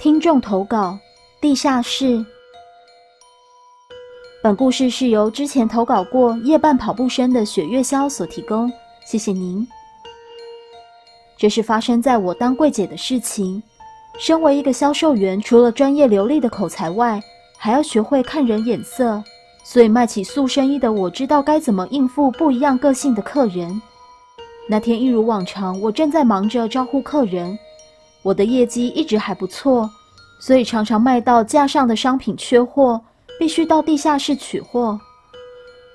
[0.00, 0.98] 听众投稿：
[1.42, 2.24] 地下室。
[4.42, 8.72] 本故事是由之前投稿过夜半跑步声的雪月霄所提供，
[9.04, 9.68] 谢谢您。
[11.36, 13.62] 这是发生在我当柜姐的事情。
[14.18, 17.22] 身为一个销售员，除了专业流利的口才外，
[17.58, 19.22] 还要学会看人眼色，
[19.62, 23.82] 所以卖起塑身衣的我知道该怎么应付不一样个性的客人。
[24.66, 27.58] 那天一如往常，我正在忙着招呼客人。
[28.22, 29.90] 我的业绩一直还不错，
[30.38, 33.00] 所以常常卖到架上的商品缺货，
[33.38, 35.00] 必须到地下室取货。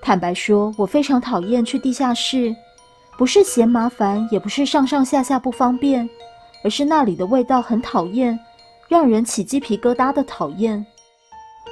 [0.00, 2.54] 坦白说，我非常讨厌去地下室，
[3.18, 6.08] 不是嫌麻烦，也不是上上下下不方便，
[6.62, 8.38] 而是那里的味道很讨厌，
[8.88, 10.84] 让人起鸡皮疙瘩的讨厌。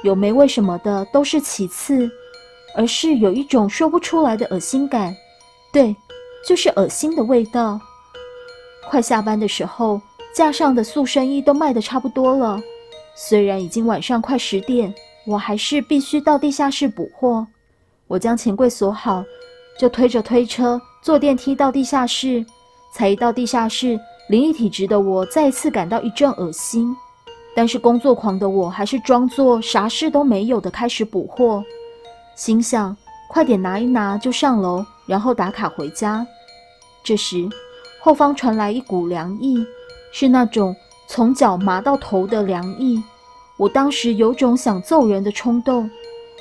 [0.03, 2.09] 有没为什么的都是其次，
[2.75, 5.15] 而是有一种说不出来的恶心感。
[5.71, 5.95] 对，
[6.47, 7.79] 就是恶心的味道。
[8.89, 9.99] 快下班的时候。
[10.35, 12.59] 架上的塑身衣都卖得差不多了，
[13.15, 14.93] 虽然已经晚上快十点，
[15.27, 17.45] 我还是必须到地下室补货。
[18.07, 19.23] 我将钱柜锁好，
[19.79, 22.43] 就推着推车坐电梯到地下室。
[22.95, 26.95] 才一到地下室，灵异体质的我再次感到一阵恶心，
[27.55, 31.63] 但是工作狂的我还是装作啥事都没有的开始补货，
[32.35, 32.95] 心想
[33.27, 36.25] 快点拿一拿就上楼，然后打卡回家。
[37.03, 37.49] 这时，
[37.99, 39.65] 后方传来一股凉意。
[40.13, 40.75] 是那种
[41.07, 43.03] 从脚麻到头的凉意，
[43.57, 45.89] 我当时有种想揍人的冲动。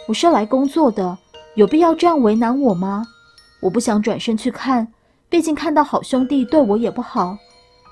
[0.06, 1.16] 我是来工作的，
[1.54, 3.02] 有必要这样为难我吗？
[3.60, 4.86] 我不想转身去看，
[5.30, 7.38] 毕竟看到好兄弟对我也不好。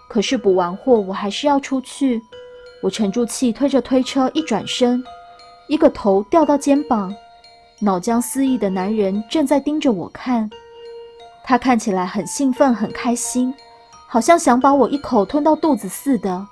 [0.06, 2.20] 可是补完货，我还是要出去。
[2.82, 5.02] 我沉住气，推着推车一转身，
[5.66, 7.14] 一个头掉到肩膀，
[7.78, 10.50] 脑浆四溢的男人正在盯着我看，
[11.42, 13.54] 他看起来很兴奋，很开心。
[14.12, 16.44] 好像想把我一口吞到肚子似的，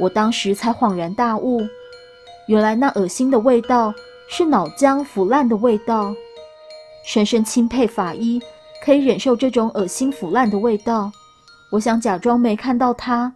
[0.00, 1.60] 我当时才恍然大悟，
[2.48, 3.94] 原来那恶心的味道
[4.28, 6.12] 是脑浆腐烂的味道。
[7.04, 8.42] 深深钦佩法医
[8.84, 11.12] 可以忍受这种恶心腐烂的味道。
[11.70, 13.32] 我想假装没看到他，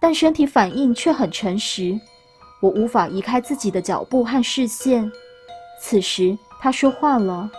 [0.00, 2.00] 但身体反应却很诚实，
[2.62, 5.12] 我无法移开自己的脚步和视线。
[5.78, 7.50] 此时他说话了，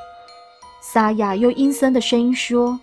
[0.81, 2.79] 沙哑又阴森的声音说。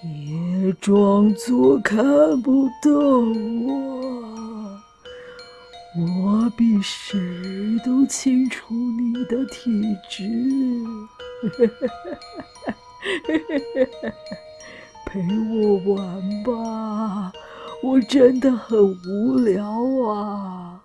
[0.00, 2.90] 别装作看不到
[3.66, 4.78] 我，
[5.96, 7.18] 我比谁
[7.84, 10.22] 都清楚你的体质。
[15.04, 15.20] 陪
[15.50, 17.32] 我玩吧，
[17.82, 19.64] 我真的很无聊
[20.06, 20.80] 啊！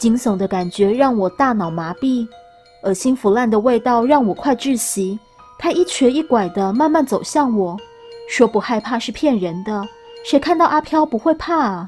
[0.00, 2.26] 惊悚的感觉让我大脑麻痹，
[2.84, 5.18] 恶心腐烂的味道让我快窒息。
[5.58, 7.76] 他一瘸一拐的慢慢走向我，
[8.28, 9.82] 说不害怕是骗人的。
[10.24, 11.86] 谁看到阿飘不会怕啊？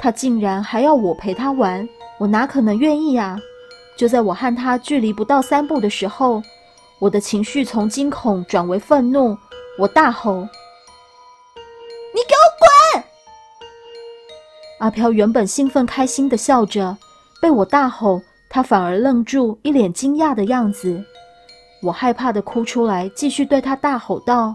[0.00, 1.88] 他竟然还要我陪他玩，
[2.18, 3.38] 我哪可能愿意啊？
[3.96, 6.42] 就在我和他距离不到三步的时候，
[6.98, 9.36] 我的情绪从惊恐转为愤怒，
[9.78, 10.34] 我大吼
[12.12, 12.46] ：“你给我
[12.94, 13.04] 滚！”
[14.80, 16.96] 阿飘原本兴奋开心的笑着，
[17.40, 21.04] 被我大吼，他反而愣住，一脸惊讶的样子。
[21.84, 24.54] 我害怕的哭出来，继续对他大吼道：“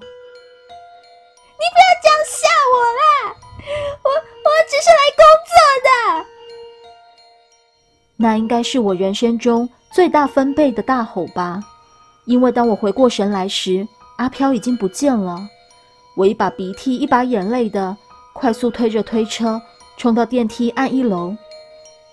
[1.53, 3.35] 你不要这样吓我啦！
[4.03, 5.53] 我我只是来工作
[5.85, 6.25] 的。”
[8.17, 11.63] 那应该是我人生中最大分贝的大吼吧，
[12.25, 15.47] 因为当我回过神来时，阿飘已经不见了。
[16.15, 17.95] 我一把鼻涕一把眼泪的
[18.33, 19.61] 快速推着推车
[19.97, 21.35] 冲到电梯按一楼，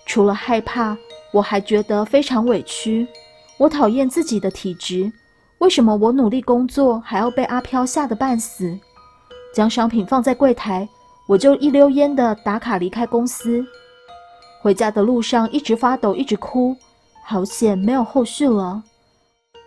[0.05, 0.95] 除了害怕，
[1.31, 3.07] 我还觉得非常委屈。
[3.57, 5.11] 我讨厌自己的体质，
[5.57, 8.77] 为什么我努力工作还要被阿飘吓得半死？
[9.53, 10.87] 将商品放在柜台，
[11.27, 13.65] 我就一溜烟的打卡离开公司。
[14.61, 16.75] 回家的路上一直发抖，一直哭，
[17.23, 18.83] 好险没有后续了。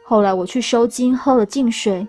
[0.06, 2.06] 后来我去收金，喝了净水，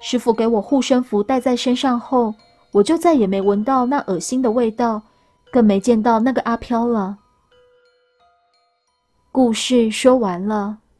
[0.00, 2.34] 师傅给我护身符戴在身上后，
[2.72, 5.00] 我就再也没闻到那恶心的味道，
[5.52, 7.18] 更没见到那个阿飘了。
[9.30, 10.80] 故事说完了。